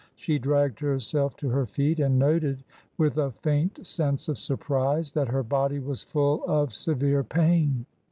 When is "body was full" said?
5.43-6.43